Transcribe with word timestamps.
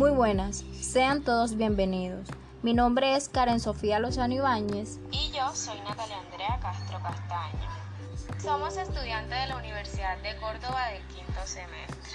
Muy 0.00 0.12
buenas, 0.12 0.64
sean 0.80 1.22
todos 1.22 1.58
bienvenidos. 1.58 2.26
Mi 2.62 2.72
nombre 2.72 3.16
es 3.16 3.28
Karen 3.28 3.60
Sofía 3.60 3.98
Lozano 3.98 4.32
Ibáñez. 4.32 4.98
Y 5.12 5.30
yo 5.30 5.54
soy 5.54 5.78
Natalia 5.82 6.16
Andrea 6.20 6.58
Castro 6.62 6.98
Castaño. 7.02 7.68
Somos 8.42 8.78
estudiantes 8.78 9.38
de 9.38 9.46
la 9.48 9.58
Universidad 9.58 10.16
de 10.22 10.34
Córdoba 10.36 10.86
del 10.86 11.02
quinto 11.08 11.40
semestre. 11.44 12.12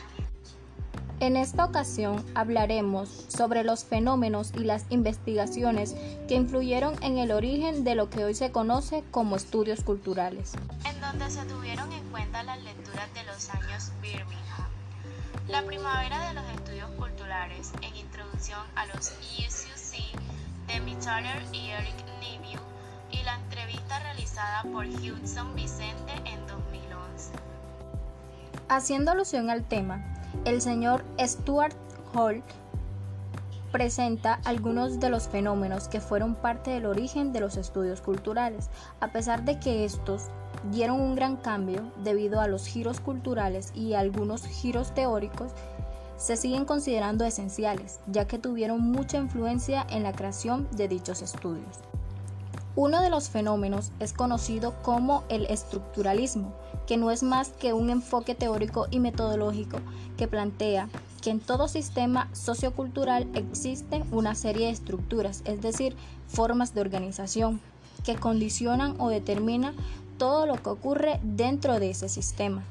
En 1.20 1.38
esta 1.38 1.64
ocasión 1.64 2.26
hablaremos 2.34 3.28
sobre 3.28 3.64
los 3.64 3.86
fenómenos 3.86 4.52
y 4.56 4.62
las 4.62 4.88
investigaciones 4.90 5.96
que 6.28 6.34
influyeron 6.34 6.96
en 7.04 7.20
el 7.20 7.32
origen 7.32 7.84
de 7.84 7.94
lo 7.94 8.10
que 8.10 8.26
hoy 8.26 8.34
se 8.34 8.52
conoce 8.52 9.04
como 9.12 9.36
estudios 9.36 9.84
culturales. 9.84 10.54
En 10.86 11.00
donde 11.02 11.30
se 11.30 11.46
tuvieron 11.46 11.94
en 11.94 12.10
cuenta 12.10 12.42
las 12.42 12.64
lecturas 12.64 13.14
de 13.14 13.24
los 13.26 13.48
años 13.52 13.92
Birmingham. 14.02 14.66
La 15.50 15.62
primavera 15.62 16.28
de 16.30 16.34
los 16.34 16.50
estudios 16.56 16.90
culturales 16.98 17.25
en 17.82 17.96
introducción 17.96 18.60
a 18.76 18.86
los 18.88 19.14
ESUC 19.40 20.20
de 20.68 20.80
Mittaler 20.82 21.42
y 21.54 21.70
Eric 21.70 21.96
Neville 22.20 22.60
y 23.12 23.24
la 23.24 23.36
entrevista 23.36 24.00
realizada 24.00 24.64
por 24.74 24.86
Hudson 24.86 25.56
Vicente 25.56 26.12
en 26.26 26.46
2011. 26.48 27.32
Haciendo 28.68 29.12
alusión 29.12 29.50
al 29.50 29.64
tema, 29.64 30.04
el 30.44 30.62
señor 30.62 31.06
Stuart 31.20 31.76
Hall 32.14 32.44
presenta 33.72 34.40
algunos 34.44 35.00
de 35.00 35.10
los 35.10 35.28
fenómenos 35.30 35.88
que 35.88 36.02
fueron 36.02 36.36
parte 36.36 36.72
del 36.72 36.86
origen 36.86 37.32
de 37.32 37.40
los 37.40 37.56
estudios 37.56 38.02
culturales, 38.02 38.70
a 39.00 39.10
pesar 39.10 39.46
de 39.46 39.60
que 39.60 39.86
estos 39.86 40.30
dieron 40.72 41.00
un 41.00 41.16
gran 41.16 41.38
cambio 41.38 41.92
debido 42.04 42.42
a 42.42 42.48
los 42.48 42.68
giros 42.68 43.00
culturales 43.00 43.72
y 43.76 43.94
algunos 43.94 44.46
giros 44.46 44.94
teóricos, 44.94 45.52
se 46.18 46.38
siguen 46.38 46.66
considerando 46.66 47.26
esenciales, 47.26 48.00
ya 48.08 48.26
que 48.26 48.40
tuvieron 48.40 48.82
mucha 48.82 49.18
influencia 49.18 49.86
en 49.90 50.04
la 50.04 50.14
creación 50.14 50.68
de 50.72 50.88
dichos 50.88 51.22
estudios. 51.22 51.80
Uno 52.78 53.02
de 53.02 53.10
los 53.10 53.30
fenómenos 53.30 53.92
es 54.00 54.12
conocido 54.12 54.74
como 54.82 55.24
el 55.30 55.46
estructuralismo, 55.46 56.54
que 56.88 56.98
no 56.98 57.10
es 57.10 57.24
más 57.24 57.50
que 57.50 57.74
un 57.74 57.90
enfoque 57.90 58.36
teórico 58.36 58.88
y 58.92 59.00
metodológico 59.00 59.80
que 60.18 60.28
plantea 60.28 60.90
que 61.22 61.30
en 61.30 61.40
todo 61.40 61.68
sistema 61.68 62.30
sociocultural 62.34 63.28
existen 63.34 64.04
una 64.12 64.36
serie 64.36 64.68
de 64.68 64.74
estructuras, 64.74 65.42
es 65.46 65.62
decir, 65.62 65.96
formas 66.28 66.74
de 66.74 66.82
organización, 66.82 67.62
que 68.04 68.16
condicionan 68.16 68.96
o 69.00 69.10
determinan 69.10 69.76
todo 70.18 70.46
lo 70.46 70.62
que 70.62 70.70
ocurre 70.70 71.20
dentro 71.24 71.80
de 71.80 71.90
ese 71.92 72.10
sistema 72.10 72.64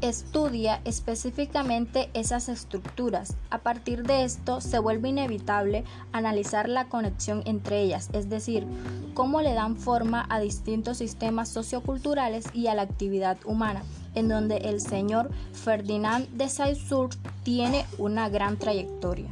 estudia 0.00 0.80
específicamente 0.84 2.10
esas 2.14 2.48
estructuras. 2.48 3.36
A 3.50 3.58
partir 3.58 4.02
de 4.02 4.24
esto 4.24 4.60
se 4.60 4.78
vuelve 4.78 5.08
inevitable 5.08 5.84
analizar 6.12 6.68
la 6.68 6.88
conexión 6.88 7.42
entre 7.46 7.80
ellas, 7.80 8.10
es 8.12 8.28
decir, 8.28 8.66
cómo 9.14 9.40
le 9.40 9.54
dan 9.54 9.76
forma 9.76 10.26
a 10.28 10.40
distintos 10.40 10.98
sistemas 10.98 11.48
socioculturales 11.48 12.46
y 12.54 12.66
a 12.66 12.74
la 12.74 12.82
actividad 12.82 13.38
humana, 13.44 13.82
en 14.14 14.28
donde 14.28 14.56
el 14.58 14.80
señor 14.80 15.30
Ferdinand 15.52 16.28
de 16.30 16.48
Saussure 16.48 17.16
tiene 17.42 17.86
una 17.98 18.28
gran 18.28 18.58
trayectoria. 18.58 19.30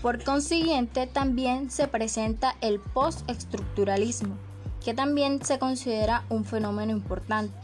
Por 0.00 0.22
consiguiente, 0.24 1.06
también 1.06 1.70
se 1.70 1.88
presenta 1.88 2.56
el 2.60 2.80
postestructuralismo, 2.80 4.34
que 4.84 4.94
también 4.94 5.44
se 5.44 5.58
considera 5.58 6.24
un 6.28 6.44
fenómeno 6.44 6.92
importante 6.92 7.54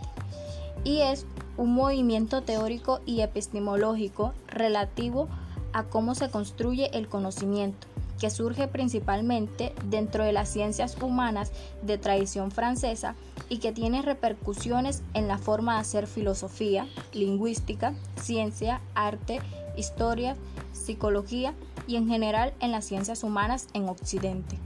y 0.85 1.01
es 1.01 1.27
un 1.59 1.75
movimiento 1.75 2.41
teórico 2.43 3.01
y 3.05 3.21
epistemológico 3.21 4.33
relativo 4.47 5.29
a 5.75 5.85
cómo 5.85 6.15
se 6.15 6.31
construye 6.31 6.97
el 6.97 7.09
conocimiento, 7.09 7.87
que 8.19 8.31
surge 8.31 8.69
principalmente 8.69 9.75
dentro 9.85 10.25
de 10.25 10.33
las 10.33 10.49
ciencias 10.49 10.97
humanas 11.03 11.53
de 11.83 11.99
tradición 11.99 12.51
francesa 12.53 13.17
y 13.49 13.59
que 13.59 13.73
tiene 13.73 14.03
repercusiones 14.03 15.03
en 15.15 15.29
la 15.29 15.37
forma 15.37 15.75
de 15.75 15.81
hacer 15.81 16.07
filosofía, 16.07 16.87
lingüística, 17.13 17.93
ciencia, 18.17 18.81
arte, 18.95 19.41
historia, 19.77 20.37
psicología 20.73 21.55
y 21.89 21.97
en 21.97 22.09
general 22.09 22.55
en 22.61 22.71
las 22.71 22.85
ciencias 22.85 23.25
humanas 23.25 23.67
en 23.75 23.89
Occidente. 23.89 24.59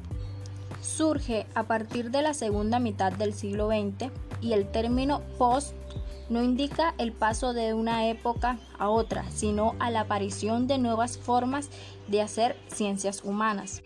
Surge 0.83 1.47
a 1.55 1.63
partir 1.63 2.11
de 2.11 2.23
la 2.23 2.35
segunda 2.35 2.79
mitad 2.81 3.13
del 3.13 3.33
siglo 3.33 3.69
XX 3.69 4.11
y 4.43 4.53
el 4.53 4.71
término 4.71 5.23
post 5.39 5.75
no 6.29 6.43
indica 6.43 6.95
el 6.99 7.13
paso 7.13 7.53
de 7.53 7.75
una 7.75 8.09
época 8.09 8.59
a 8.79 8.89
otra, 8.89 9.25
sino 9.31 9.75
a 9.79 9.91
la 9.91 10.01
aparición 10.01 10.67
de 10.67 10.79
nuevas 10.79 11.19
formas 11.19 11.69
de 12.09 12.23
hacer 12.23 12.57
ciencias 12.69 13.23
humanas. 13.25 13.83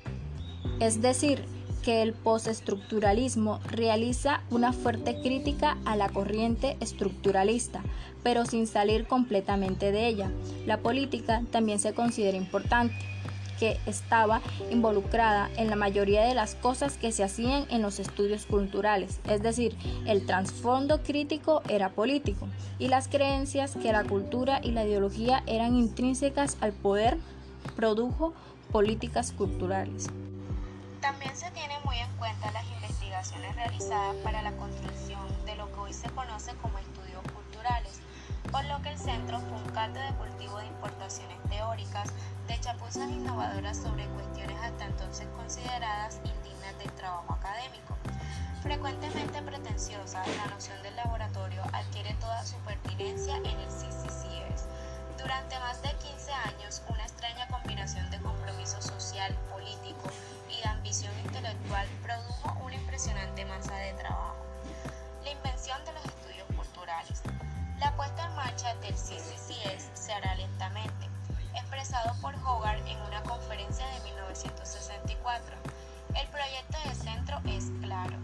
Es 0.81 1.03
decir, 1.03 1.45
que 1.83 2.03
el 2.03 2.15
postestructuralismo 2.15 3.61
realiza 3.71 4.43
una 4.51 4.73
fuerte 4.73 5.21
crítica 5.21 5.79
a 5.85 5.95
la 5.95 6.09
corriente 6.09 6.77
estructuralista, 6.81 7.83
pero 8.25 8.45
sin 8.45 8.67
salir 8.67 9.07
completamente 9.07 9.93
de 9.93 10.09
ella. 10.09 10.33
La 10.67 10.79
política 10.79 11.43
también 11.53 11.79
se 11.79 11.95
considera 11.95 12.37
importante 12.37 12.97
que 13.59 13.79
estaba 13.87 14.41
involucrada 14.71 15.51
en 15.57 15.71
la 15.71 15.77
mayoría 15.77 16.25
de 16.25 16.35
las 16.35 16.55
cosas 16.55 16.97
que 16.97 17.13
se 17.13 17.25
hacían 17.25 17.67
en 17.71 17.83
los 17.83 17.99
estudios 17.99 18.47
culturales, 18.47 19.21
es 19.29 19.43
decir, 19.43 19.77
el 20.07 20.27
trasfondo 20.27 21.03
crítico 21.03 21.63
era 21.69 21.91
político 21.91 22.49
y 22.79 22.89
las 22.89 23.09
creencias 23.09 23.77
que 23.77 23.93
la 23.93 24.05
cultura 24.05 24.61
y 24.63 24.73
la 24.73 24.85
ideología 24.85 25.43
eran 25.47 25.77
intrínsecas 25.77 26.57
al 26.61 26.73
poder 26.73 27.19
produjo 27.75 28.35
políticas 28.73 29.33
culturales. 29.33 30.07
También 31.01 31.37
se 31.37 31.51
tiene 31.53 31.75
muy 31.85 31.97
en 31.99 32.11
cuenta 32.17 32.51
las 32.53 32.65
investigaciones 32.71 33.55
realizadas 33.55 34.17
para 34.17 34.43
la 34.43 34.53
construcción 34.53 35.21
de 35.45 35.57
lo 35.57 35.71
que 35.73 35.79
hoy 35.79 35.93
se 35.93 36.09
conoce 36.11 36.53
como 36.63 36.79
estudios 36.79 37.23
culturales, 37.33 38.01
por 38.51 38.65
lo 38.65 38.83
que 38.83 38.91
el 38.91 38.99
centro 38.99 39.39
fue 39.41 39.57
de 39.93 40.15
cultivo 40.17 40.36
de 41.07 41.23
importaciones 41.23 41.39
teóricas 41.49 42.09
de 42.49 42.61
chapuzas 42.61 43.09
innovadoras 43.11 43.77
sobre 43.77 44.07
cuestiones 44.09 44.57
hasta 44.61 44.87
entonces 44.87 45.29
consideradas 45.37 46.19
indignas 46.25 46.77
del 46.79 46.91
trabajo 46.93 47.33
académico. 47.33 47.97
Frecuentemente 48.63 49.41
pretenciosa, 49.43 50.25
la 50.27 50.47
noción 50.47 50.83
del 50.83 50.97
laboratorio 50.97 51.63
adquiere 51.73 52.13
toda 52.15 52.45
su 52.45 52.57
pertinencia 52.67 53.37
en 53.37 53.47
el 53.47 53.69
CCCS. 53.69 54.67
Durante 55.17 55.57
más 55.61 55.81
de 55.83 55.95
15 55.95 56.33
años, 56.33 56.83
una 56.89 57.03
extraña 57.05 57.47
combinación 57.49 58.11
de 58.11 58.19
compromiso 58.19 58.83
social, 58.83 59.33
político 59.53 60.11
y 60.51 60.61
de 60.61 60.69
ambición 60.69 61.13
intelectual 61.25 61.87
produjo 62.03 62.59
una 62.65 62.75
impresionante 62.75 63.45
masa 63.45 63.77
de 63.77 63.93
trabajo. 63.93 64.45
La 65.23 65.31
invención 65.31 65.79
de 65.85 65.93
los 65.93 66.05
estudios 66.05 66.47
culturales. 66.57 67.23
La 67.81 67.95
puesta 67.95 68.27
en 68.27 68.35
marcha 68.35 68.75
del 68.77 68.95
CCCS 68.95 69.91
se 69.93 70.13
hará 70.13 70.35
lentamente, 70.37 71.09
expresado 71.55 72.15
por 72.23 72.35
Hogarth 72.37 72.87
en 72.87 72.99
una 73.03 73.23
conferencia 73.23 73.87
de 73.89 74.01
1964. 74.01 75.57
El 76.15 76.27
proyecto 76.29 76.79
de 76.89 76.95
centro 76.95 77.39
es 77.47 77.67
claro. 77.83 78.17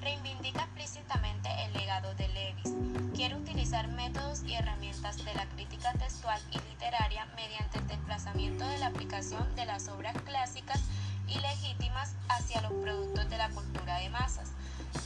Reivindica 0.00 0.62
explícitamente 0.62 1.48
el 1.64 1.72
legado 1.74 2.12
de 2.16 2.26
Levis. 2.28 2.72
Quiere 3.14 3.36
utilizar 3.36 3.86
métodos 3.88 4.42
y 4.42 4.54
herramientas 4.54 5.24
de 5.24 5.34
la 5.34 5.46
crítica 5.50 5.92
textual 5.92 6.40
y 6.50 6.58
literaria 6.68 7.26
mediante 7.36 7.78
el 7.78 7.86
desplazamiento 7.86 8.66
de 8.66 8.78
la 8.78 8.88
aplicación 8.88 9.54
de 9.54 9.66
las 9.66 9.86
obras 9.88 10.16
clásicas 10.22 10.80
y 11.28 11.38
legítimas 11.38 12.14
hacia 12.28 12.60
los 12.62 12.72
productos 12.72 13.30
de 13.30 13.38
la 13.38 13.50
cultura 13.50 13.98
de 13.98 14.10
masas, 14.10 14.50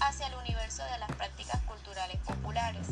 hacia 0.01 0.27
el 0.29 0.35
universo 0.37 0.83
de 0.85 0.99
las 0.99 1.13
prácticas 1.13 1.61
culturales 1.63 2.17
populares. 2.27 2.89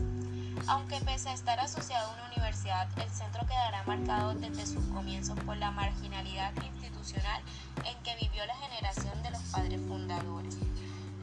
Aunque 0.68 1.00
pese 1.00 1.30
a 1.30 1.32
estar 1.32 1.58
asociado 1.60 2.10
a 2.10 2.12
una 2.12 2.26
universidad, 2.26 2.86
el 2.98 3.08
centro 3.08 3.40
quedará 3.46 3.84
marcado 3.84 4.34
desde 4.34 4.66
sus 4.66 4.84
comienzos 4.88 5.38
por 5.40 5.56
la 5.56 5.70
marginalidad 5.70 6.52
institucional 6.62 7.42
en 7.86 7.96
que 8.02 8.14
vivió 8.16 8.44
la 8.44 8.54
generación 8.56 9.22
de 9.22 9.30
los 9.30 9.40
padres 9.44 9.80
fundadores. 9.88 10.58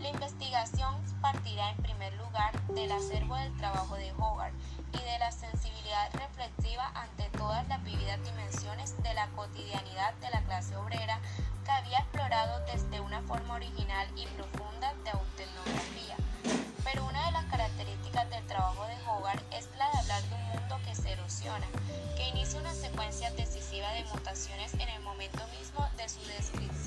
La 0.02 0.10
investigación 0.10 0.96
partirá 1.22 1.70
en 1.70 1.78
primer 1.78 2.14
lugar 2.16 2.60
del 2.70 2.92
acervo 2.92 3.36
del 3.36 3.56
trabajo 3.58 3.94
de 3.96 4.12
Hogarth 4.14 4.56
y 4.94 4.98
de 4.98 5.20
la 5.20 5.31
sensibilidad 5.31 6.12
reflexiva 6.14 6.92
ante 6.96 7.30
todas 7.38 7.68
las 7.68 7.84
vividas 7.84 8.20
dimensiones 8.24 8.98
de 9.04 9.14
la 9.14 9.28
cotidianidad 9.28 10.16
de 10.16 10.30
la 10.31 10.42
clase 10.42 10.75
obrera 10.75 11.20
que 11.64 11.72
había 11.72 12.00
explorado 12.00 12.66
desde 12.66 13.00
una 13.00 13.15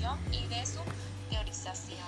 descripción 0.09 0.19
y 0.33 0.47
de 0.49 0.67
su 0.67 0.81
teorización. 1.31 2.07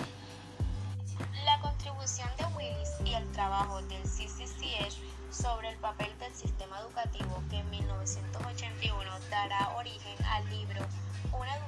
La 1.45 1.59
contribución 1.61 2.29
de 2.37 2.45
Willis 2.57 2.89
y 3.05 3.13
el 3.13 3.31
trabajo 3.31 3.81
del 3.83 4.03
CCCS 4.03 4.97
sobre 5.29 5.69
el 5.69 5.77
papel 5.77 6.09
del 6.19 6.33
sistema 6.33 6.79
educativo 6.79 7.43
que 7.49 7.59
en 7.59 7.69
1981 7.69 9.11
dará 9.29 9.69
origen 9.77 10.25
al 10.25 10.49
libro 10.49 10.85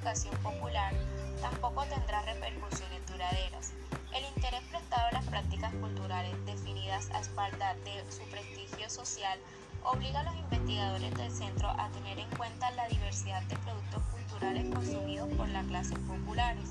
educación 0.04 0.36
popular, 0.44 0.94
tampoco 1.42 1.86
tendrá 1.86 2.22
repercusiones 2.24 3.06
duraderas. 3.08 3.72
El 4.14 4.26
interés 4.36 4.62
prestado 4.70 5.08
a 5.08 5.12
las 5.14 5.26
prácticas 5.26 5.74
culturales 5.76 6.46
definidas 6.46 7.10
a 7.12 7.20
espalda 7.22 7.76
de 7.86 8.04
su 8.12 8.22
prestigio 8.30 8.90
social 8.90 9.40
obliga 9.86 10.22
a 10.22 10.24
los 10.24 10.36
investigadores 10.36 11.14
del 11.16 11.32
centro 11.32 11.70
a 11.70 11.90
tener 11.90 12.20
en 12.20 12.30
cuenta 12.38 12.72
la 12.72 12.88
diversidad 12.88 13.42
de 13.44 13.56
productos 13.58 14.04
culturales 14.12 14.74
consumidos 14.74 15.30
por 15.36 15.48
las 15.50 15.66
clases 15.66 16.00
populares. 16.00 16.70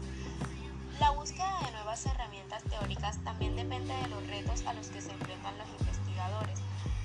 La 0.99 1.11
búsqueda 1.11 1.59
de 1.65 1.73
nuevas 1.73 2.05
herramientas 2.07 2.63
teóricas 2.65 3.19
también 3.25 3.57
depende 3.57 3.95
de 3.95 4.09
los 4.09 4.27
retos 4.27 4.65
a 4.67 4.75
los 4.75 4.89
que 4.89 5.01
se 5.01 5.13
enfrentan 5.13 5.57
los 5.59 5.69
investigadores. 5.81 6.59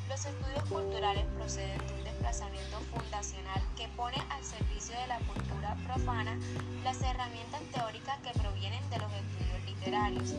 Los 0.07 0.25
estudios 0.25 0.63
culturales 0.69 1.25
proceden 1.35 1.79
de 2.03 2.06
un 2.17 2.23
desplazamiento 2.23 2.79
fundacional 2.93 3.61
que 3.75 3.87
pone 3.89 4.17
al 4.29 4.43
servicio 4.43 4.95
de 4.99 5.07
la 5.07 5.19
cultura 5.19 5.75
profana 5.85 6.37
las 6.83 7.01
herramientas 7.01 7.61
teóricas 7.73 8.17
que 8.19 8.39
provienen 8.39 8.89
de 8.89 8.97
los 8.97 9.11
estudios 9.13 9.63
literarios. 9.65 10.33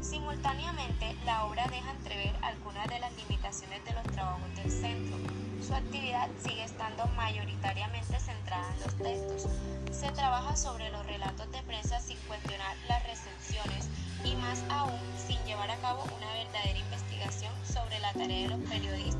Simultáneamente, 0.00 1.16
la 1.24 1.44
obra 1.46 1.66
deja 1.68 1.90
entrever 1.90 2.32
algunas 2.42 2.86
de 2.88 3.00
las 3.00 3.12
limitaciones 3.16 3.84
de 3.84 3.92
los 3.92 4.04
trabajos 4.04 4.54
del 4.56 4.70
centro. 4.70 5.16
Su 5.66 5.74
actividad 5.74 6.28
sigue 6.42 6.64
estando 6.64 7.06
mayoritariamente 7.16 8.20
centrada 8.20 8.72
en 8.74 8.80
los 8.82 8.94
textos. 8.96 9.50
Se 9.90 10.10
trabaja 10.12 10.54
sobre 10.54 10.90
los 10.90 11.04
relatos 11.06 11.50
de 11.50 11.62
prensa 11.62 11.98
sin 12.00 12.18
cuestionar 12.28 12.76
las 12.88 13.02
recepciones 13.04 13.88
y 14.24 14.36
más 14.36 14.62
aún 14.68 15.00
sin 15.26 15.42
llevar 15.44 15.70
a 15.70 15.76
cabo 15.78 16.04
una 16.16 16.32
verdadera 16.34 16.78
investigación 16.78 17.52
sobre 17.64 17.98
la 18.00 18.12
tarea 18.12 18.48
de 18.48 18.56
los 18.56 18.68
periodistas 18.68 19.15